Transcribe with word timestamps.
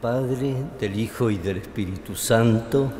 Padre, 0.00 0.54
del 0.78 0.98
Hijo 0.98 1.30
y 1.30 1.38
del 1.38 1.58
Espíritu 1.58 2.14
Santo. 2.14 2.92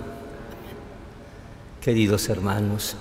Queridos 1.81 2.29
hermanos, 2.29 2.97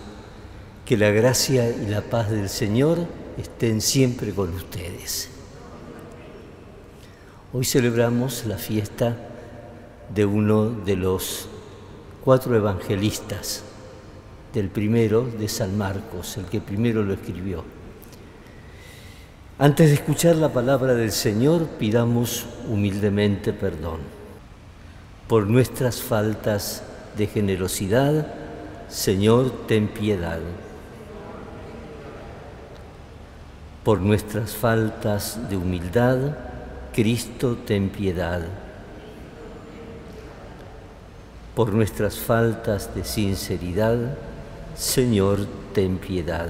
que 0.85 0.97
la 0.97 1.11
gracia 1.11 1.69
y 1.69 1.85
la 1.85 2.01
paz 2.01 2.29
del 2.29 2.49
Señor 2.49 2.97
estén 3.37 3.79
siempre 3.79 4.33
con 4.33 4.53
ustedes. 4.53 5.29
Hoy 7.53 7.63
celebramos 7.63 8.45
la 8.45 8.57
fiesta 8.57 9.15
de 10.13 10.25
uno 10.25 10.69
de 10.69 10.95
los 10.97 11.47
cuatro 12.23 12.55
evangelistas, 12.55 13.63
del 14.53 14.69
primero 14.69 15.25
de 15.25 15.47
San 15.47 15.77
Marcos, 15.77 16.35
el 16.37 16.45
que 16.45 16.59
primero 16.59 17.03
lo 17.03 17.13
escribió. 17.13 17.63
Antes 19.61 19.89
de 19.89 19.93
escuchar 19.93 20.37
la 20.37 20.51
palabra 20.51 20.95
del 20.95 21.11
Señor, 21.11 21.67
pidamos 21.77 22.47
humildemente 22.67 23.53
perdón 23.53 23.99
por 25.27 25.45
nuestras 25.45 26.01
faltas 26.01 26.81
de 27.15 27.27
generosidad. 27.27 28.25
Señor, 28.89 29.67
ten 29.67 29.87
piedad. 29.87 30.39
Por 33.83 34.01
nuestras 34.01 34.55
faltas 34.55 35.47
de 35.47 35.57
humildad, 35.57 36.17
Cristo, 36.91 37.55
ten 37.63 37.89
piedad. 37.89 38.41
Por 41.53 41.71
nuestras 41.71 42.17
faltas 42.17 42.95
de 42.95 43.03
sinceridad, 43.03 44.17
Señor, 44.75 45.45
ten 45.75 45.99
piedad. 45.99 46.49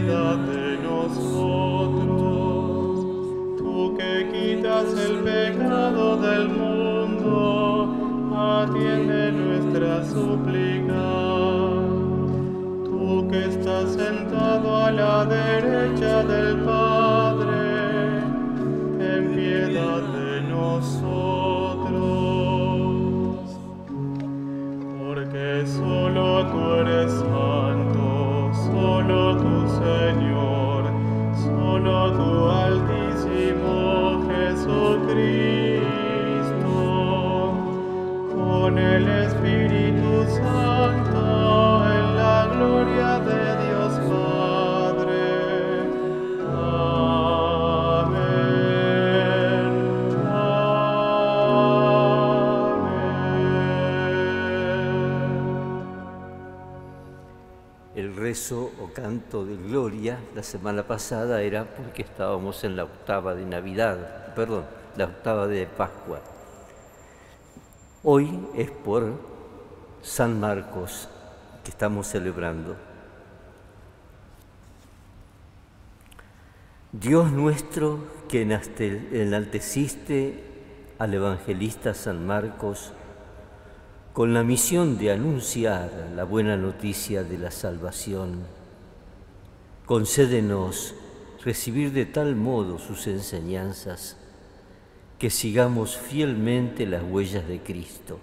piedad 0.00 0.36
de 0.36 0.78
nosotros. 0.78 2.16
Tú 3.58 3.94
que 3.98 4.12
quitas 4.32 4.86
el 4.98 5.16
pecado 5.20 6.16
del 6.16 6.48
mundo, 6.48 7.94
atiende 8.34 9.32
nuestra 9.32 10.02
súplica. 10.04 11.08
Tú 12.86 13.28
que 13.30 13.40
estás 13.48 13.92
sentado 13.92 14.76
a 14.78 14.90
la 14.90 15.26
derecha 15.26 16.22
del 16.24 16.56
Padre, 16.60 18.22
ten 18.98 19.34
piedad 19.34 20.02
de 20.18 20.40
nosotros. 20.56 21.12
Porque 24.98 25.66
solo 25.66 26.46
tú 26.50 26.60
eres 26.80 27.12
santo, 27.12 28.50
solo 28.70 29.36
tú 29.36 29.51
o 58.32 58.90
canto 58.94 59.44
de 59.44 59.56
gloria 59.56 60.18
la 60.34 60.42
semana 60.42 60.86
pasada 60.86 61.42
era 61.42 61.66
porque 61.66 62.00
estábamos 62.00 62.64
en 62.64 62.76
la 62.76 62.84
octava 62.84 63.34
de 63.34 63.44
Navidad, 63.44 64.32
perdón, 64.34 64.64
la 64.96 65.04
octava 65.04 65.46
de 65.46 65.66
Pascua. 65.66 66.22
Hoy 68.02 68.40
es 68.54 68.70
por 68.70 69.20
San 70.00 70.40
Marcos 70.40 71.10
que 71.62 71.70
estamos 71.70 72.06
celebrando. 72.06 72.74
Dios 76.90 77.32
nuestro 77.32 77.98
que 78.30 78.40
enalteciste 78.40 80.42
al 80.98 81.12
evangelista 81.12 81.92
San 81.92 82.26
Marcos, 82.26 82.94
con 84.12 84.34
la 84.34 84.42
misión 84.42 84.98
de 84.98 85.10
anunciar 85.10 86.10
la 86.14 86.24
buena 86.24 86.58
noticia 86.58 87.24
de 87.24 87.38
la 87.38 87.50
salvación. 87.50 88.40
Concédenos 89.86 90.94
recibir 91.42 91.92
de 91.92 92.04
tal 92.04 92.36
modo 92.36 92.78
sus 92.78 93.06
enseñanzas 93.06 94.18
que 95.18 95.30
sigamos 95.30 95.96
fielmente 95.96 96.84
las 96.84 97.02
huellas 97.02 97.48
de 97.48 97.60
Cristo, 97.60 98.18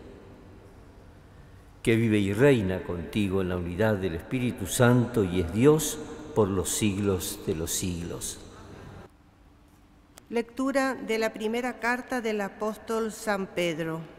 que 1.82 1.96
vive 1.96 2.20
y 2.20 2.34
reina 2.34 2.84
contigo 2.84 3.42
en 3.42 3.50
la 3.50 3.58
unidad 3.58 3.96
del 3.96 4.16
Espíritu 4.16 4.68
Santo 4.68 5.24
y 5.24 5.42
es 5.42 5.52
Dios 5.54 5.98
por 6.36 6.50
los 6.50 6.70
siglos 6.70 7.40
de 7.48 7.56
los 7.56 7.72
siglos. 7.72 8.40
Lectura 10.30 10.94
de 10.94 11.18
la 11.18 11.34
primera 11.34 11.80
carta 11.80 12.22
del 12.22 12.42
apóstol 12.42 13.12
San 13.12 13.48
Pedro. 13.48 14.19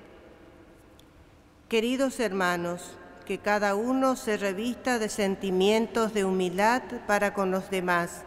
Queridos 1.70 2.18
hermanos, 2.18 2.82
que 3.24 3.38
cada 3.38 3.76
uno 3.76 4.16
se 4.16 4.36
revista 4.36 4.98
de 4.98 5.08
sentimientos 5.08 6.12
de 6.12 6.24
humildad 6.24 6.82
para 7.06 7.32
con 7.32 7.52
los 7.52 7.70
demás, 7.70 8.24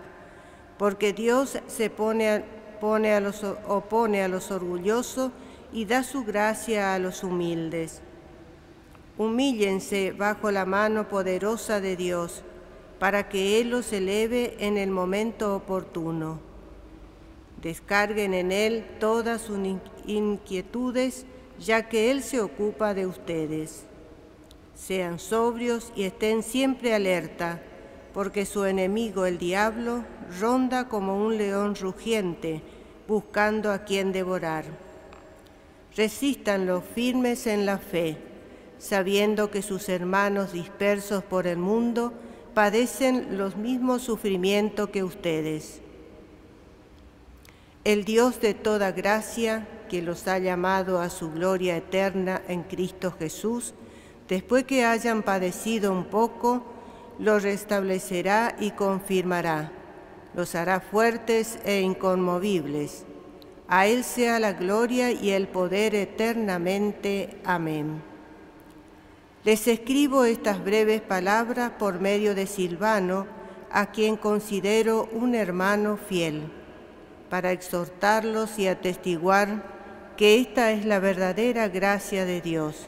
porque 0.77 1.11
Dios 1.11 1.59
se 1.67 1.89
pone, 1.89 2.45
los, 3.19 3.43
opone 3.67 4.23
a 4.23 4.29
los 4.29 4.49
orgullosos 4.49 5.33
y 5.73 5.83
da 5.83 6.03
su 6.03 6.23
gracia 6.23 6.95
a 6.95 6.99
los 6.99 7.21
humildes. 7.21 8.01
Humíllense 9.17 10.13
bajo 10.13 10.49
la 10.49 10.63
mano 10.63 11.09
poderosa 11.09 11.81
de 11.81 11.97
Dios, 11.97 12.45
para 12.97 13.27
que 13.27 13.59
Él 13.59 13.71
los 13.71 13.91
eleve 13.91 14.55
en 14.59 14.77
el 14.77 14.89
momento 14.89 15.53
oportuno. 15.53 16.39
Descarguen 17.61 18.35
en 18.35 18.53
Él 18.53 18.85
todas 19.01 19.41
sus 19.41 19.59
inquietudes, 20.05 21.25
ya 21.59 21.89
que 21.89 22.11
Él 22.11 22.23
se 22.23 22.41
ocupa 22.41 22.93
de 22.93 23.07
ustedes. 23.07 23.83
Sean 24.75 25.19
sobrios 25.19 25.91
y 25.95 26.03
estén 26.03 26.43
siempre 26.43 26.93
alerta, 26.93 27.61
porque 28.13 28.45
su 28.45 28.65
enemigo, 28.65 29.25
el 29.25 29.37
diablo, 29.37 30.03
ronda 30.39 30.87
como 30.87 31.17
un 31.17 31.37
león 31.37 31.75
rugiente, 31.75 32.61
buscando 33.07 33.71
a 33.71 33.79
quien 33.79 34.11
devorar. 34.11 34.65
Resístanlo 35.95 36.81
firmes 36.81 37.47
en 37.47 37.65
la 37.65 37.77
fe 37.77 38.17
sabiendo 38.83 39.49
que 39.49 39.61
sus 39.61 39.87
hermanos 39.87 40.51
dispersos 40.51 41.23
por 41.23 41.47
el 41.47 41.57
mundo 41.57 42.11
padecen 42.53 43.37
los 43.37 43.55
mismos 43.55 44.01
sufrimientos 44.01 44.89
que 44.89 45.05
ustedes. 45.05 45.79
El 47.85 48.03
Dios 48.03 48.41
de 48.41 48.53
toda 48.53 48.91
gracia, 48.91 49.65
que 49.93 50.01
los 50.01 50.27
ha 50.27 50.39
llamado 50.39 50.99
a 50.99 51.11
su 51.11 51.31
gloria 51.31 51.77
eterna 51.77 52.41
en 52.47 52.63
Cristo 52.63 53.11
Jesús, 53.11 53.75
después 54.27 54.63
que 54.63 54.85
hayan 54.85 55.21
padecido 55.21 55.91
un 55.91 56.05
poco, 56.05 56.63
los 57.19 57.43
restablecerá 57.43 58.55
y 58.59 58.71
confirmará, 58.71 59.71
los 60.33 60.55
hará 60.55 60.79
fuertes 60.79 61.59
e 61.63 61.81
inconmovibles. 61.81 63.05
A 63.67 63.85
Él 63.85 64.03
sea 64.03 64.39
la 64.39 64.53
gloria 64.53 65.11
y 65.11 65.29
el 65.29 65.47
poder 65.47 65.93
eternamente. 65.93 67.37
Amén. 67.45 68.01
Les 69.43 69.67
escribo 69.67 70.25
estas 70.25 70.63
breves 70.65 71.01
palabras 71.01 71.73
por 71.77 71.99
medio 71.99 72.33
de 72.33 72.47
Silvano, 72.47 73.27
a 73.71 73.91
quien 73.91 74.17
considero 74.17 75.07
un 75.11 75.35
hermano 75.35 75.97
fiel, 75.97 76.51
para 77.29 77.51
exhortarlos 77.51 78.57
y 78.57 78.67
atestiguar 78.67 79.72
que 80.17 80.39
esta 80.39 80.71
es 80.71 80.85
la 80.85 80.99
verdadera 80.99 81.67
gracia 81.67 82.25
de 82.25 82.41
Dios. 82.41 82.87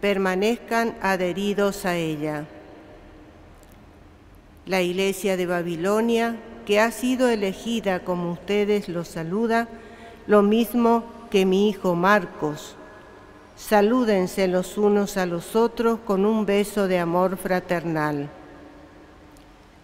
Permanezcan 0.00 0.96
adheridos 1.00 1.84
a 1.84 1.96
ella. 1.96 2.46
La 4.66 4.82
iglesia 4.82 5.36
de 5.36 5.46
Babilonia, 5.46 6.36
que 6.66 6.80
ha 6.80 6.90
sido 6.90 7.28
elegida 7.28 8.00
como 8.00 8.32
ustedes 8.32 8.88
lo 8.88 9.04
saluda, 9.04 9.68
lo 10.26 10.42
mismo 10.42 11.04
que 11.30 11.46
mi 11.46 11.68
hijo 11.68 11.94
Marcos, 11.94 12.76
Salúdense 13.56 14.48
los 14.48 14.76
unos 14.76 15.16
a 15.16 15.24
los 15.24 15.56
otros 15.56 16.00
con 16.00 16.26
un 16.26 16.44
beso 16.44 16.88
de 16.88 16.98
amor 16.98 17.38
fraternal. 17.38 18.28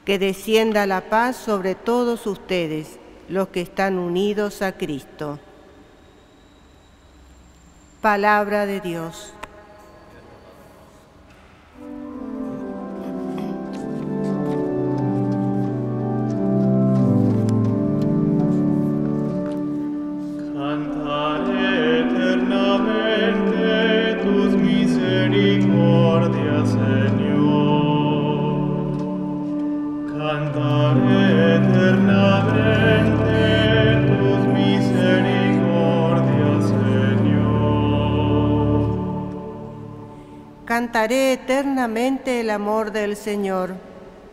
Que 0.05 0.19
descienda 0.19 0.87
la 0.87 1.09
paz 1.09 1.37
sobre 1.37 1.75
todos 1.75 2.27
ustedes, 2.27 2.99
los 3.31 3.49
que 3.49 3.63
están 3.63 3.99
unidos 3.99 4.61
a 4.61 4.73
Cristo. 4.73 5.39
Palabra 8.03 8.67
de 8.67 8.81
Dios. 8.81 9.33
Cantaré 40.93 41.33
eternamente 41.33 42.41
el 42.41 42.51
amor 42.51 42.93
del 42.93 43.17
Señor, 43.17 43.71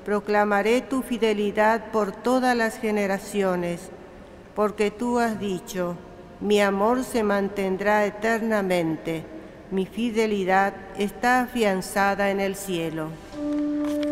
proclamaré 0.03 0.81
tu 0.81 1.01
fidelidad 1.03 1.85
por 1.93 2.11
todas 2.11 2.53
las 2.53 2.77
generaciones, 2.77 3.89
porque 4.57 4.91
tú 4.91 5.19
has 5.19 5.39
dicho, 5.39 5.95
mi 6.41 6.59
amor 6.59 7.05
se 7.05 7.23
mantendrá 7.23 8.05
eternamente, 8.05 9.23
mi 9.71 9.85
fidelidad 9.85 10.73
está 10.97 11.43
afianzada 11.43 12.29
en 12.29 12.41
el 12.41 12.57
cielo. 12.57 13.07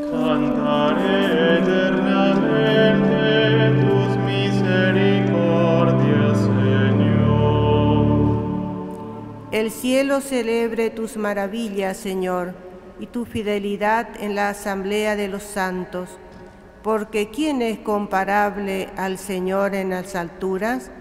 Cantaré 0.10 1.60
eternamente 1.60 3.26
el 9.52 9.72
cielo 9.72 10.22
celebre 10.22 10.90
tus 10.90 11.18
maravillas, 11.18 11.98
Señor, 11.98 12.54
y 13.00 13.08
tu 13.08 13.26
fidelidad 13.26 14.08
en 14.20 14.36
la 14.36 14.50
asamblea 14.50 15.16
de 15.16 15.28
los 15.28 15.44
santos, 15.44 16.10
porque 16.84 17.30
¿quién 17.30 17.62
es 17.62 17.78
comparable 17.80 18.90
al 18.98 19.18
Señor 19.18 19.76
en 19.76 19.92
las 19.92 20.16
alturas? 20.16 20.92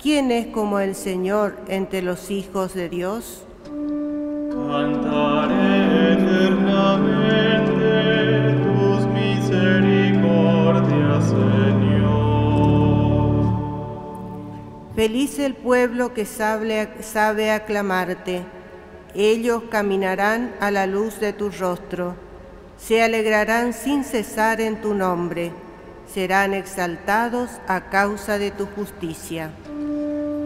¿Quién 0.00 0.30
es 0.30 0.46
como 0.48 0.78
el 0.78 0.94
Señor 0.94 1.56
entre 1.68 2.02
los 2.02 2.30
hijos 2.30 2.74
de 2.74 2.90
Dios? 2.90 3.46
Cantaré 4.50 6.12
eternamente 6.12 8.25
Feliz 14.96 15.38
el 15.38 15.52
pueblo 15.52 16.14
que 16.14 16.24
sabe, 16.24 17.50
aclamarte. 17.50 18.44
Ellos 19.14 19.64
caminarán 19.70 20.54
a 20.58 20.70
la 20.70 20.86
luz 20.86 21.20
de 21.20 21.34
tu 21.34 21.50
rostro. 21.50 22.14
Se 22.78 23.02
alegrarán 23.02 23.74
sin 23.74 24.04
cesar 24.04 24.62
en 24.62 24.80
tu 24.80 24.94
nombre. 24.94 25.52
Serán 26.06 26.54
exaltados 26.54 27.50
a 27.68 27.90
causa 27.90 28.38
de 28.38 28.50
tu 28.50 28.64
justicia. 28.64 29.50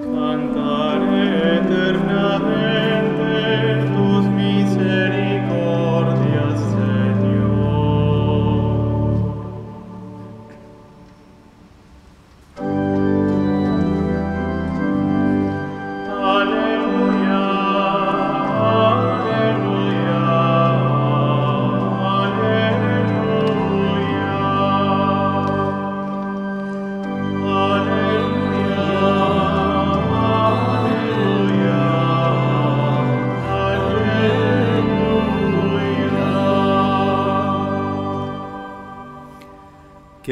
Cantaré 0.03 1.59
eternamente 1.59 2.90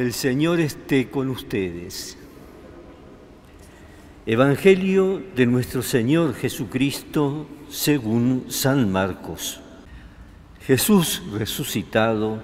el 0.09 0.15
Señor 0.15 0.59
esté 0.59 1.11
con 1.11 1.29
ustedes. 1.29 2.17
Evangelio 4.25 5.23
de 5.37 5.45
nuestro 5.45 5.83
Señor 5.83 6.35
Jesucristo 6.35 7.47
según 7.69 8.47
San 8.49 8.91
Marcos. 8.91 9.61
Jesús 10.67 11.23
resucitado 11.35 12.43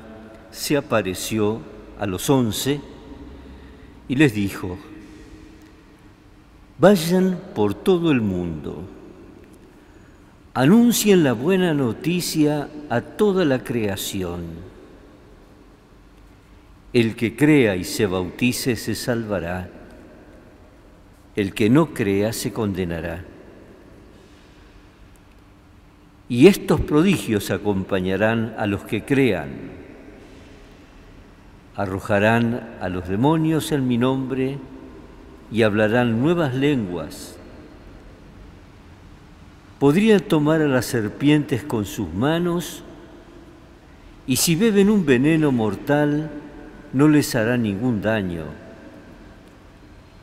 se 0.50 0.76
apareció 0.76 1.62
a 1.98 2.04
los 2.04 2.28
once 2.28 2.82
y 4.08 4.16
les 4.16 4.34
dijo, 4.34 4.76
vayan 6.78 7.40
por 7.54 7.72
todo 7.72 8.12
el 8.12 8.20
mundo, 8.20 8.84
anuncien 10.52 11.24
la 11.24 11.32
buena 11.32 11.72
noticia 11.72 12.68
a 12.90 13.00
toda 13.00 13.46
la 13.46 13.64
creación 13.64 14.73
el 16.94 17.16
que 17.16 17.34
crea 17.34 17.74
y 17.74 17.82
se 17.82 18.06
bautice 18.06 18.76
se 18.76 18.94
salvará, 18.94 19.68
el 21.34 21.52
que 21.52 21.68
no 21.68 21.92
crea 21.92 22.32
se 22.32 22.52
condenará. 22.52 23.24
Y 26.28 26.46
estos 26.46 26.80
prodigios 26.80 27.50
acompañarán 27.50 28.54
a 28.56 28.66
los 28.66 28.84
que 28.84 29.04
crean. 29.04 29.48
Arrojarán 31.74 32.76
a 32.80 32.88
los 32.88 33.08
demonios 33.08 33.72
en 33.72 33.88
mi 33.88 33.98
nombre 33.98 34.58
y 35.50 35.62
hablarán 35.62 36.22
nuevas 36.22 36.54
lenguas. 36.54 37.36
podrían 39.80 40.20
tomar 40.20 40.62
a 40.62 40.68
las 40.68 40.86
serpientes 40.86 41.62
con 41.64 41.84
sus 41.84 42.08
manos 42.14 42.84
y 44.26 44.36
si 44.36 44.54
beben 44.54 44.88
un 44.88 45.04
veneno 45.04 45.52
mortal 45.52 46.30
no 46.94 47.08
les 47.08 47.34
hará 47.34 47.56
ningún 47.56 48.00
daño. 48.00 48.44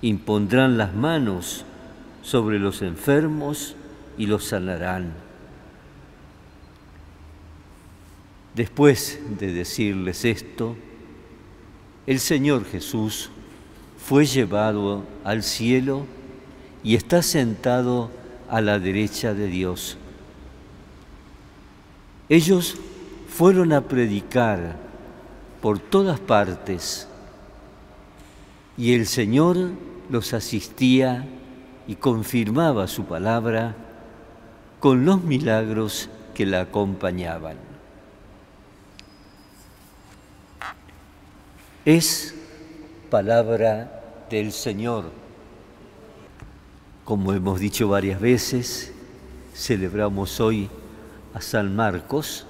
Impondrán 0.01 0.77
las 0.77 0.95
manos 0.95 1.65
sobre 2.23 2.59
los 2.59 2.81
enfermos 2.81 3.75
y 4.17 4.25
los 4.25 4.45
sanarán. 4.45 5.13
Después 8.55 9.19
de 9.37 9.53
decirles 9.53 10.25
esto, 10.25 10.75
el 12.07 12.19
Señor 12.19 12.65
Jesús 12.65 13.29
fue 13.97 14.25
llevado 14.25 15.03
al 15.23 15.43
cielo 15.43 16.05
y 16.83 16.95
está 16.95 17.21
sentado 17.21 18.09
a 18.49 18.61
la 18.61 18.79
derecha 18.79 19.33
de 19.33 19.47
Dios. 19.47 19.97
Ellos 22.29 22.77
fueron 23.27 23.73
a 23.73 23.81
predicar 23.81 24.90
por 25.61 25.79
todas 25.79 26.19
partes 26.19 27.07
y 28.77 28.93
el 28.93 29.05
Señor 29.05 29.57
los 30.09 30.33
asistía 30.33 31.25
y 31.87 31.95
confirmaba 31.95 32.87
su 32.87 33.05
palabra 33.05 33.75
con 34.79 35.05
los 35.05 35.23
milagros 35.23 36.09
que 36.33 36.45
la 36.45 36.61
acompañaban. 36.61 37.57
Es 41.85 42.33
palabra 43.09 44.25
del 44.29 44.51
Señor. 44.51 45.11
Como 47.05 47.33
hemos 47.33 47.59
dicho 47.59 47.87
varias 47.89 48.19
veces, 48.19 48.93
celebramos 49.53 50.39
hoy 50.39 50.69
a 51.33 51.41
San 51.41 51.75
Marcos, 51.75 52.47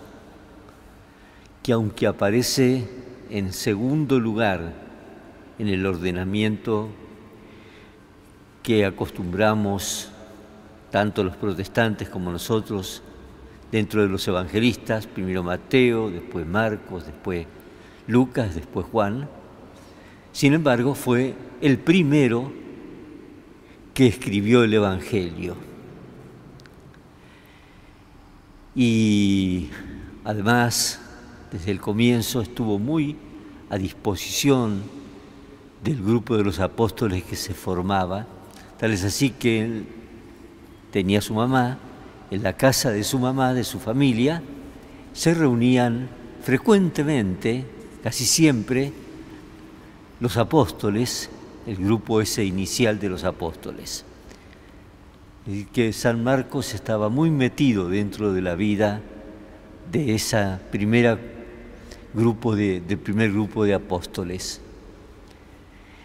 que 1.63 1.73
aunque 1.73 2.07
aparece 2.07 2.87
en 3.29 3.53
segundo 3.53 4.19
lugar 4.19 4.73
en 5.59 5.67
el 5.67 5.85
ordenamiento 5.85 6.89
que 8.63 8.85
acostumbramos 8.85 10.11
tanto 10.89 11.23
los 11.23 11.35
protestantes 11.37 12.09
como 12.09 12.31
nosotros 12.31 13.01
dentro 13.71 14.01
de 14.01 14.09
los 14.09 14.27
evangelistas, 14.27 15.07
primero 15.07 15.43
Mateo, 15.43 16.09
después 16.09 16.45
Marcos, 16.45 17.05
después 17.05 17.45
Lucas, 18.07 18.55
después 18.55 18.85
Juan, 18.91 19.29
sin 20.31 20.53
embargo 20.53 20.95
fue 20.95 21.35
el 21.61 21.77
primero 21.77 22.51
que 23.93 24.07
escribió 24.07 24.63
el 24.63 24.73
Evangelio. 24.73 25.55
Y 28.73 29.69
además, 30.23 31.00
desde 31.51 31.71
el 31.71 31.81
comienzo 31.81 32.41
estuvo 32.41 32.79
muy 32.79 33.15
a 33.69 33.77
disposición 33.77 34.81
del 35.83 36.01
grupo 36.01 36.37
de 36.37 36.43
los 36.43 36.59
apóstoles 36.59 37.23
que 37.23 37.35
se 37.35 37.53
formaba, 37.53 38.27
tal 38.79 38.91
es 38.91 39.03
así 39.03 39.31
que 39.31 39.63
él 39.63 39.85
tenía 40.91 41.21
su 41.21 41.33
mamá, 41.33 41.77
en 42.29 42.43
la 42.43 42.53
casa 42.53 42.91
de 42.91 43.03
su 43.03 43.19
mamá, 43.19 43.53
de 43.53 43.63
su 43.63 43.79
familia, 43.79 44.41
se 45.13 45.33
reunían 45.33 46.09
frecuentemente, 46.41 47.65
casi 48.03 48.25
siempre, 48.25 48.93
los 50.19 50.37
apóstoles 50.37 51.29
el 51.67 51.77
grupo 51.77 52.21
ese 52.21 52.43
inicial 52.43 52.99
de 52.99 53.09
los 53.09 53.23
apóstoles. 53.23 54.05
Y 55.47 55.65
que 55.65 55.93
San 55.93 56.23
Marcos 56.23 56.73
estaba 56.73 57.09
muy 57.09 57.29
metido 57.29 57.89
dentro 57.89 58.33
de 58.33 58.41
la 58.41 58.55
vida 58.55 59.01
de 59.91 60.15
esa 60.15 60.59
primera 60.71 61.19
grupo 62.13 62.55
de, 62.55 62.81
del 62.81 62.97
primer 62.97 63.31
grupo 63.31 63.63
de 63.63 63.73
apóstoles. 63.73 64.61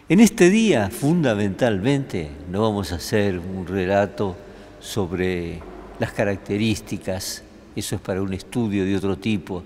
En 0.09 0.19
este 0.21 0.49
día, 0.49 0.89
fundamentalmente, 0.89 2.29
no 2.49 2.61
vamos 2.61 2.91
a 2.91 2.95
hacer 2.95 3.39
un 3.39 3.67
relato 3.67 4.37
sobre 4.79 5.59
las 5.99 6.13
características, 6.13 7.43
eso 7.75 7.95
es 7.95 8.01
para 8.01 8.21
un 8.21 8.33
estudio 8.33 8.85
de 8.85 8.95
otro 8.95 9.17
tipo. 9.17 9.63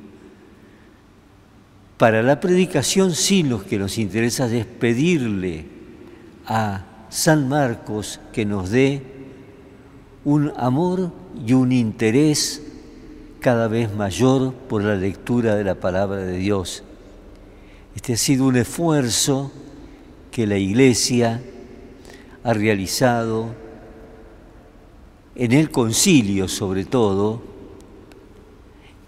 Para 1.97 2.23
la 2.23 2.39
predicación 2.39 3.13
sí 3.13 3.43
lo 3.43 3.63
que 3.63 3.77
nos 3.77 3.99
interesa 3.99 4.51
es 4.51 4.65
pedirle 4.65 5.65
a 6.47 6.85
San 7.09 7.47
Marcos 7.47 8.19
que 8.33 8.43
nos 8.45 8.71
dé 8.71 9.03
un 10.25 10.51
amor 10.57 11.11
y 11.45 11.53
un 11.53 11.71
interés 11.71 12.63
cada 13.41 13.67
vez 13.67 13.93
mayor 13.93 14.53
por 14.53 14.83
la 14.83 14.95
lectura 14.95 15.55
de 15.55 15.63
la 15.63 15.75
palabra 15.75 16.17
de 16.17 16.37
Dios. 16.37 16.83
Este 17.95 18.13
ha 18.13 18.17
sido 18.17 18.45
un 18.45 18.55
esfuerzo 18.55 19.51
que 20.29 20.45
la 20.45 20.57
Iglesia 20.57 21.41
ha 22.43 22.53
realizado 22.53 23.53
en 25.35 25.51
el 25.53 25.71
concilio 25.71 26.47
sobre 26.47 26.85
todo. 26.85 27.41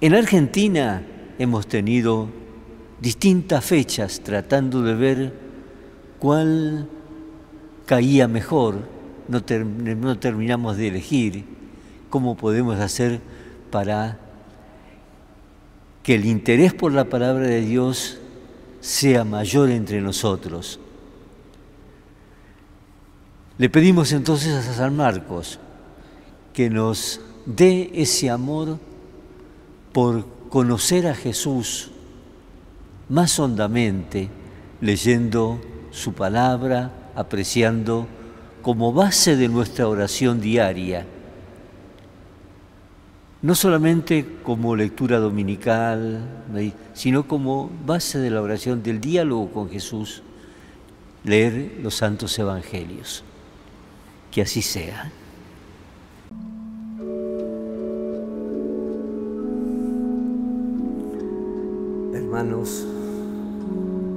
En 0.01 0.15
Argentina 0.15 1.05
hemos 1.37 1.67
tenido 1.67 2.27
distintas 2.99 3.63
fechas 3.63 4.21
tratando 4.21 4.81
de 4.81 4.95
ver 4.95 5.33
cuál 6.17 6.89
caía 7.85 8.27
mejor, 8.27 8.79
no, 9.27 9.43
terminamos 9.43 10.77
de 10.77 10.87
elegir 10.87 11.45
cómo 12.09 12.35
podemos 12.35 12.79
hacer 12.79 13.19
para 13.69 14.22
que 16.03 16.15
el 16.15 16.25
interés 16.25 16.73
por 16.73 16.91
la 16.91 17.05
palabra 17.05 17.47
de 17.47 17.61
Dios 17.61 18.17
sea 18.81 19.23
mayor 19.23 19.69
entre 19.69 20.01
nosotros. 20.01 20.79
Le 23.57 23.69
pedimos 23.69 24.11
entonces 24.11 24.53
a 24.53 24.73
San 24.73 24.95
Marcos 24.95 25.59
que 26.53 26.69
nos 26.69 27.21
dé 27.45 27.89
ese 27.93 28.29
amor 28.29 28.77
por 29.93 30.27
conocer 30.49 31.07
a 31.07 31.15
Jesús 31.15 31.91
más 33.09 33.39
hondamente, 33.39 34.29
leyendo 34.81 35.61
su 35.91 36.13
palabra, 36.13 37.11
apreciando 37.15 38.07
como 38.61 38.91
base 38.91 39.35
de 39.35 39.47
nuestra 39.47 39.87
oración 39.87 40.41
diaria, 40.41 41.05
no 43.43 43.55
solamente 43.55 44.25
como 44.41 44.73
lectura 44.73 45.19
dominical, 45.19 46.21
sino 46.93 47.27
como 47.27 47.69
base 47.85 48.17
de 48.17 48.29
la 48.29 48.41
oración 48.41 48.81
del 48.81 49.01
diálogo 49.01 49.51
con 49.51 49.69
Jesús, 49.69 50.23
leer 51.25 51.79
los 51.83 51.95
santos 51.95 52.39
evangelios. 52.39 53.21
Que 54.31 54.41
así 54.43 54.61
sea. 54.61 55.11
Hermanos, 62.13 62.87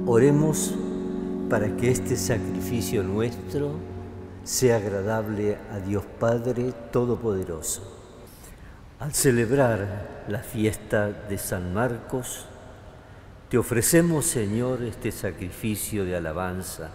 oremos 0.05 0.73
para 1.49 1.75
que 1.75 1.91
este 1.91 2.15
sacrificio 2.15 3.03
nuestro 3.03 3.73
sea 4.45 4.77
agradable 4.77 5.57
a 5.73 5.79
Dios 5.79 6.05
Padre 6.17 6.73
Todopoderoso. 6.93 7.96
Al 8.99 9.13
celebrar 9.13 10.25
la 10.27 10.39
fiesta 10.39 11.11
de 11.11 11.37
San 11.37 11.71
Marcos, 11.71 12.45
te 13.47 13.59
ofrecemos, 13.59 14.25
Señor, 14.25 14.81
este 14.81 15.11
sacrificio 15.11 16.03
de 16.03 16.15
alabanza 16.15 16.89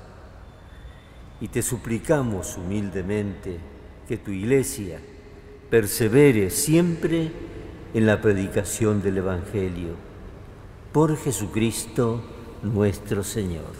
y 1.40 1.46
te 1.46 1.62
suplicamos 1.62 2.56
humildemente 2.56 3.58
que 4.08 4.16
tu 4.16 4.32
iglesia 4.32 5.00
persevere 5.70 6.50
siempre 6.50 7.30
en 7.94 8.06
la 8.06 8.20
predicación 8.20 9.00
del 9.00 9.18
Evangelio. 9.18 9.94
Por 10.92 11.16
Jesucristo 11.16 12.20
nuestro 12.64 13.22
Señor. 13.22 13.72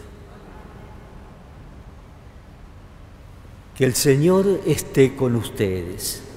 Que 3.75 3.83
el 3.83 3.95
Señor 3.95 4.61
esté 4.65 5.13
con 5.15 5.35
ustedes. 5.35 6.32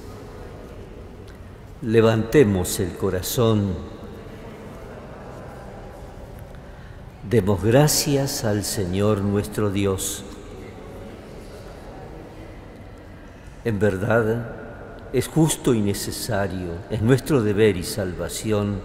Levantemos 1.81 2.79
el 2.79 2.93
corazón. 2.93 3.75
Demos 7.29 7.63
gracias 7.63 8.43
al 8.43 8.63
Señor 8.63 9.21
nuestro 9.21 9.69
Dios. 9.69 10.23
En 13.63 13.79
verdad, 13.79 14.55
es 15.13 15.27
justo 15.27 15.73
y 15.73 15.81
necesario, 15.81 16.71
es 16.89 17.01
nuestro 17.01 17.43
deber 17.43 17.77
y 17.77 17.83
salvación 17.83 18.79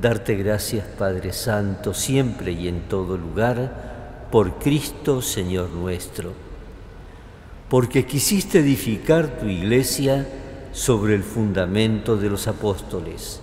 darte 0.00 0.36
gracias, 0.36 0.86
Padre 0.86 1.32
Santo, 1.32 1.92
siempre 1.92 2.52
y 2.52 2.68
en 2.68 2.88
todo 2.88 3.18
lugar, 3.18 4.28
por 4.30 4.58
Cristo, 4.58 5.20
Señor 5.20 5.70
nuestro 5.70 6.32
porque 7.72 8.04
quisiste 8.04 8.58
edificar 8.58 9.38
tu 9.38 9.46
iglesia 9.46 10.26
sobre 10.72 11.14
el 11.14 11.22
fundamento 11.22 12.16
de 12.16 12.30
los 12.30 12.48
apóstoles, 12.48 13.40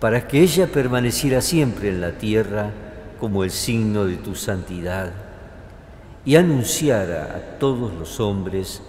para 0.00 0.26
que 0.26 0.40
ella 0.42 0.66
permaneciera 0.66 1.40
siempre 1.40 1.90
en 1.90 2.00
la 2.00 2.18
tierra 2.18 2.72
como 3.20 3.44
el 3.44 3.50
signo 3.50 4.04
de 4.04 4.16
tu 4.16 4.34
santidad 4.34 5.12
y 6.24 6.36
anunciara 6.36 7.36
a 7.36 7.58
todos 7.58 7.94
los 7.94 8.20
hombres 8.20 8.82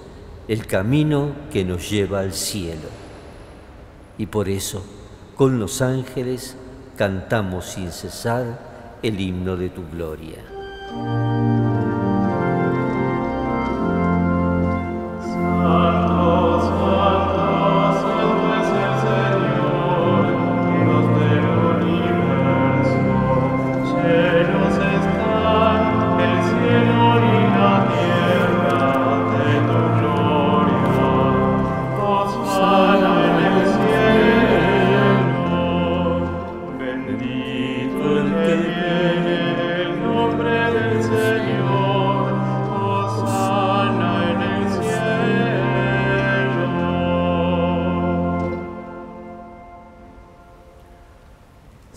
el 0.48 0.66
camino 0.66 1.34
que 1.52 1.64
nos 1.64 1.90
lleva 1.90 2.22
al 2.22 2.34
cielo. 2.34 2.90
Y 4.18 4.26
por 4.26 4.50
eso, 4.50 4.84
con 5.36 5.60
los 5.60 5.82
ángeles, 5.82 6.58
cantamos 6.98 7.66
sin 7.66 7.92
cesar 7.92 8.98
el 9.04 9.20
himno 9.20 9.56
de 9.56 9.70
tu 9.70 9.88
gloria. 9.90 10.44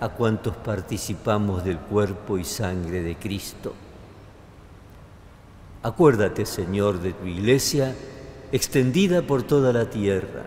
a 0.00 0.10
cuantos 0.10 0.54
participamos 0.56 1.64
del 1.64 1.78
cuerpo 1.78 2.38
y 2.38 2.44
sangre 2.44 3.02
de 3.02 3.16
Cristo. 3.16 3.72
Acuérdate, 5.82 6.44
Señor, 6.44 7.00
de 7.00 7.12
tu 7.12 7.26
iglesia 7.26 7.94
extendida 8.52 9.22
por 9.22 9.42
toda 9.42 9.72
la 9.72 9.88
tierra 9.88 10.42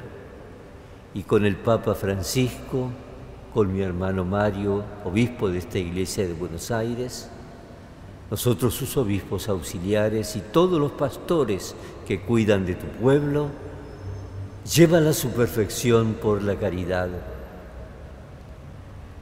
y 1.14 1.24
con 1.24 1.46
el 1.46 1.56
Papa 1.56 1.96
Francisco, 1.96 2.90
con 3.54 3.74
mi 3.74 3.82
hermano 3.82 4.24
Mario, 4.24 4.84
obispo 5.04 5.50
de 5.50 5.60
esta 5.60 5.80
iglesia 5.80 6.28
de 6.28 6.34
Buenos 6.34 6.70
Aires, 6.72 7.30
nosotros 8.30 8.76
sus 8.76 8.96
obispos 8.98 9.50
auxiliares 9.50 10.36
y 10.36 10.42
todos 10.42 10.80
los 10.80 10.92
pastores 10.92 11.76
que 12.08 12.22
cuidan 12.22 12.66
de 12.66 12.76
tu 12.76 12.86
pueblo, 13.02 13.48
llévala 14.72 15.10
a 15.10 15.14
su 15.14 15.32
perfección 15.32 16.14
por 16.22 16.44
la 16.44 16.56
caridad 16.56 17.10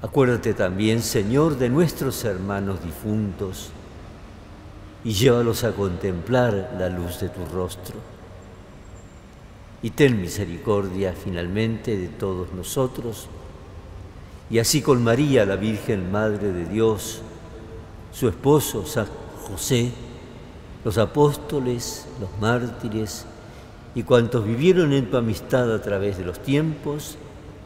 Acuérdate 0.02 0.54
también, 0.54 1.02
Señor, 1.02 1.58
de 1.58 1.70
nuestros 1.70 2.24
hermanos 2.24 2.84
difuntos 2.84 3.72
y 5.04 5.14
llévalos 5.14 5.64
a 5.64 5.72
contemplar 5.72 6.76
la 6.78 6.90
luz 6.90 7.20
de 7.20 7.30
tu 7.30 7.44
rostro. 7.46 7.96
Y 9.82 9.90
ten 9.92 10.22
misericordia 10.22 11.14
finalmente 11.14 11.98
de 11.98 12.10
todos 12.10 12.54
nosotros, 12.54 13.28
y 14.50 14.60
así 14.60 14.82
con 14.82 15.04
María, 15.04 15.46
la 15.46 15.56
Virgen 15.56 16.12
Madre 16.12 16.52
de 16.52 16.66
Dios, 16.66 17.22
su 18.12 18.28
esposo 18.28 18.86
San 18.86 19.08
José, 19.48 19.92
los 20.86 20.98
apóstoles, 20.98 22.06
los 22.22 22.30
mártires 22.40 23.26
y 23.96 24.04
cuantos 24.04 24.46
vivieron 24.46 24.94
en 24.94 25.10
tu 25.10 25.18
amistad 25.18 25.74
a 25.74 25.82
través 25.82 26.18
de 26.18 26.26
los 26.26 26.40
tiempos, 26.40 27.18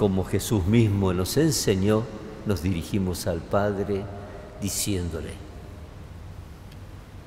Como 0.00 0.24
Jesús 0.24 0.64
mismo 0.64 1.12
nos 1.12 1.36
enseñó, 1.36 2.04
nos 2.46 2.62
dirigimos 2.62 3.26
al 3.26 3.40
Padre 3.40 4.02
diciéndole, 4.58 5.32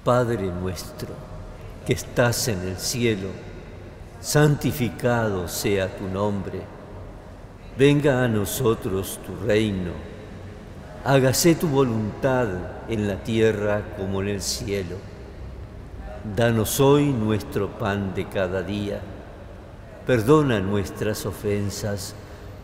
Padre 0.03 0.47
nuestro, 0.47 1.09
que 1.85 1.93
estás 1.93 2.47
en 2.47 2.61
el 2.61 2.77
cielo, 2.77 3.27
santificado 4.19 5.47
sea 5.47 5.95
tu 5.95 6.07
nombre, 6.07 6.61
venga 7.77 8.23
a 8.23 8.27
nosotros 8.27 9.19
tu 9.23 9.45
reino, 9.45 9.91
hágase 11.05 11.53
tu 11.53 11.67
voluntad 11.67 12.47
en 12.89 13.07
la 13.07 13.23
tierra 13.23 13.83
como 13.95 14.23
en 14.23 14.29
el 14.29 14.41
cielo. 14.41 14.95
Danos 16.35 16.79
hoy 16.79 17.13
nuestro 17.13 17.69
pan 17.77 18.15
de 18.15 18.27
cada 18.29 18.63
día, 18.63 18.99
perdona 20.07 20.59
nuestras 20.59 21.27
ofensas, 21.27 22.15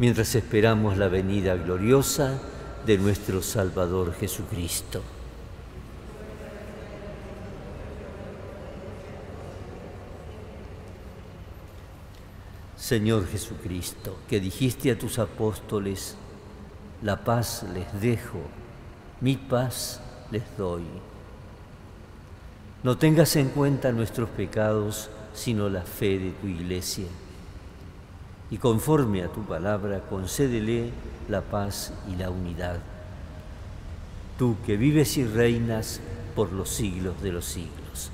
mientras 0.00 0.34
esperamos 0.34 0.96
la 0.96 1.08
venida 1.08 1.54
gloriosa 1.56 2.40
de 2.86 2.96
nuestro 2.96 3.42
Salvador 3.42 4.14
Jesucristo. 4.14 5.02
Señor 12.78 13.28
Jesucristo, 13.28 14.16
que 14.26 14.40
dijiste 14.40 14.90
a 14.90 14.98
tus 14.98 15.18
apóstoles, 15.18 16.16
la 17.02 17.22
paz 17.22 17.66
les 17.74 18.00
dejo, 18.00 18.40
mi 19.20 19.36
paz 19.36 20.00
les 20.30 20.44
doy. 20.56 20.84
No 22.82 22.96
tengas 22.96 23.36
en 23.36 23.50
cuenta 23.50 23.92
nuestros 23.92 24.30
pecados, 24.30 25.10
sino 25.34 25.68
la 25.68 25.82
fe 25.82 26.18
de 26.18 26.30
tu 26.30 26.46
iglesia 26.46 27.04
y 28.50 28.58
conforme 28.58 29.22
a 29.22 29.28
tu 29.28 29.42
palabra 29.42 30.00
concédele 30.08 30.90
la 31.28 31.40
paz 31.40 31.92
y 32.10 32.16
la 32.16 32.30
unidad. 32.30 32.78
Tú 34.38 34.56
que 34.66 34.76
vives 34.76 35.16
y 35.16 35.24
reinas 35.24 36.00
por 36.34 36.52
los 36.52 36.68
siglos 36.68 37.22
de 37.22 37.32
los 37.32 37.44
siglos. 37.44 38.10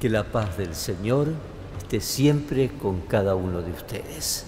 Que 0.00 0.08
la 0.08 0.24
paz 0.24 0.56
del 0.56 0.74
Señor 0.74 1.28
esté 1.76 2.00
siempre 2.00 2.70
con 2.70 3.00
cada 3.02 3.34
uno 3.34 3.60
de 3.60 3.72
ustedes. 3.72 4.47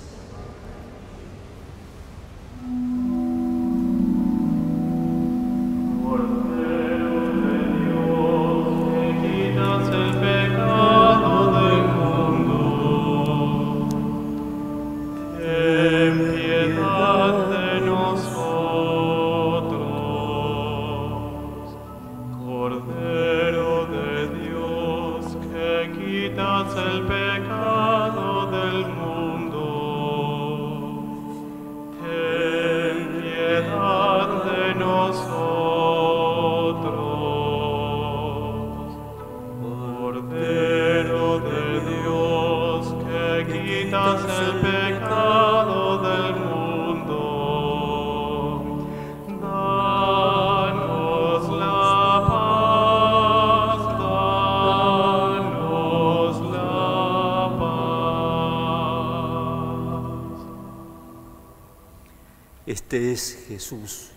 Este 62.70 63.10
es 63.10 63.36
Jesús, 63.48 64.10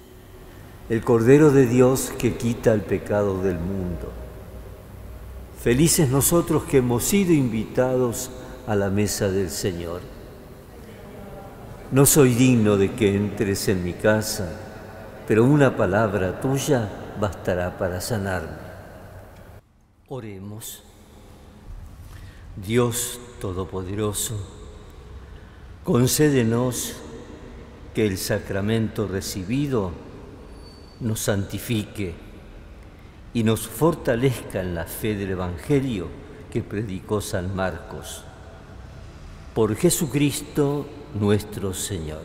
el 0.88 1.04
Cordero 1.04 1.50
de 1.50 1.66
Dios 1.66 2.14
que 2.20 2.38
quita 2.38 2.72
el 2.72 2.82
pecado 2.82 3.42
del 3.42 3.58
mundo. 3.58 4.12
Felices 5.60 6.08
nosotros 6.12 6.62
que 6.66 6.78
hemos 6.78 7.04
sido 7.04 7.34
invitados 7.34 8.30
a 8.68 8.76
la 8.76 8.92
mesa 8.92 9.30
del 9.30 9.50
Señor. 9.50 10.02
No 11.92 12.06
soy 12.06 12.36
digno 12.36 12.78
de 12.78 12.92
que 12.92 13.16
entres 13.16 13.68
en 13.70 13.84
mi 13.84 13.94
casa, 13.94 14.56
pero 15.28 15.46
una 15.46 15.76
palabra 15.76 16.40
tuya 16.40 17.16
bastará 17.20 17.80
para 17.80 18.02
sanarme. 18.02 18.58
Oremos. 20.10 20.84
Dios 22.64 23.20
Todopoderoso, 23.42 24.38
concédenos 25.84 27.03
que 27.94 28.06
el 28.06 28.18
sacramento 28.18 29.08
recibido 29.08 29.92
nos 31.00 31.20
santifique 31.20 32.14
y 33.34 33.44
nos 33.44 33.68
fortalezca 33.68 34.62
en 34.62 34.76
la 34.76 34.86
fe 34.86 35.16
del 35.16 35.32
Evangelio 35.32 36.08
que 36.52 36.62
predicó 36.62 37.22
San 37.22 37.56
Marcos. 37.56 38.24
Por 39.54 39.76
Jesucristo 39.76 40.86
nuestro 41.20 41.74
Señor. 41.74 42.22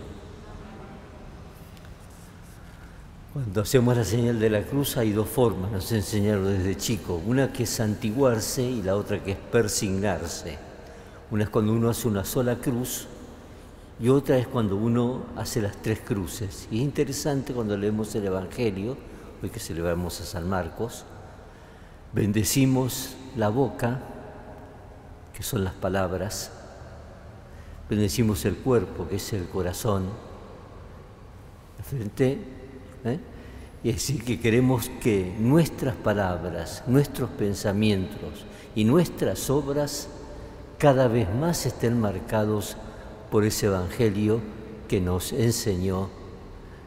Cuando 3.33 3.61
hacemos 3.61 3.97
la 3.97 4.05
señal 4.05 4.41
de 4.41 4.51
la 4.51 4.63
cruz 4.63 4.97
hay 4.97 5.13
dos 5.13 5.29
formas, 5.29 5.71
nos 5.71 5.93
enseñaron 5.93 6.47
desde 6.47 6.77
chico. 6.77 7.21
Una 7.27 7.53
que 7.53 7.65
es 7.65 7.71
santiguarse 7.71 8.63
y 8.63 8.83
la 8.83 8.97
otra 8.97 9.23
que 9.23 9.33
es 9.33 9.39
persignarse. 9.39 10.59
Una 11.31 11.45
es 11.45 11.51
cuando 11.51 11.73
uno 11.73 11.91
hace 11.91 12.09
una 12.09 12.25
sola 12.25 12.57
cruz 12.57 13.07
y 14.01 14.09
otra 14.09 14.39
es 14.39 14.47
cuando 14.47 14.77
uno 14.77 15.23
hace 15.37 15.61
las 15.61 15.77
tres 15.83 16.01
cruces. 16.01 16.69
Y 16.71 16.79
es 16.79 16.83
interesante 16.83 17.53
cuando 17.53 17.77
leemos 17.77 18.15
el 18.15 18.27
Evangelio, 18.27 18.97
hoy 19.43 19.51
que 19.51 19.59
celebramos 19.59 20.21
a 20.21 20.25
San 20.25 20.49
Marcos, 20.49 21.05
bendecimos 22.13 23.17
la 23.37 23.49
boca, 23.49 24.01
que 25.35 25.43
son 25.43 25.65
las 25.65 25.75
palabras, 25.75 26.53
bendecimos 27.91 28.45
el 28.45 28.57
cuerpo, 28.57 29.09
que 29.09 29.17
es 29.17 29.33
el 29.33 29.49
corazón, 29.49 30.07
la 31.77 31.85
frente, 31.85 32.39
¿eh? 33.05 33.19
y 33.83 33.91
es 33.91 33.97
decir, 33.97 34.25
que 34.25 34.41
queremos 34.41 34.91
que 35.01 35.35
nuestras 35.39 35.97
palabras, 35.97 36.83
nuestros 36.87 37.31
pensamientos 37.31 38.45
y 38.75 38.85
nuestras 38.85 39.51
obras 39.51 40.09
cada 40.79 41.09
vez 41.09 41.33
más 41.35 41.67
estén 41.67 42.01
marcados 42.01 42.77
por 43.31 43.45
ese 43.45 43.67
Evangelio 43.67 44.41
que 44.89 45.01
nos 45.01 45.33
enseñó 45.33 46.09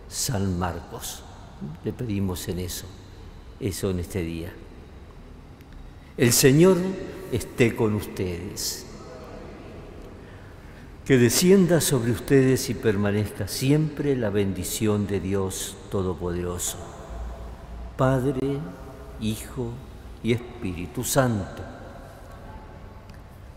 San 0.10 0.58
Marcos. 0.58 1.24
Le 1.84 1.94
pedimos 1.94 2.48
en 2.48 2.60
eso, 2.60 2.86
eso 3.60 3.90
en 3.92 4.00
este 4.00 4.24
día. 4.24 4.52
El 6.18 6.34
Señor 6.34 6.78
esté 7.32 7.76
con 7.76 7.96
ustedes. 7.96 8.86
Que 11.06 11.18
descienda 11.18 11.82
sobre 11.82 12.12
ustedes 12.12 12.70
y 12.70 12.74
permanezca 12.74 13.48
siempre 13.48 14.16
la 14.16 14.30
bendición 14.30 15.08
de 15.08 15.20
Dios 15.20 15.76
Todopoderoso, 15.90 16.78
Padre, 17.98 18.60
Hijo 19.20 19.72
y 20.24 20.34
Espíritu 20.34 21.04
Santo 21.04 21.81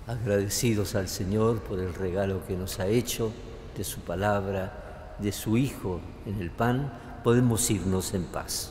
Agradecidos 0.07 0.95
al 0.97 1.09
Señor 1.09 1.61
por 1.61 1.79
el 1.79 1.95
regalo 1.95 2.47
que 2.47 2.57
nos 2.57 2.79
ha 2.79 2.87
hecho 2.87 3.33
de 3.75 3.85
su 3.85 4.01
palabra, 4.01 5.17
de 5.19 5.33
su 5.33 5.57
Hijo 5.57 6.01
en 6.27 6.41
el 6.41 6.51
pan, 6.51 6.93
podemos 7.25 7.71
irnos 7.71 8.13
en 8.13 8.25
paz. 8.25 8.71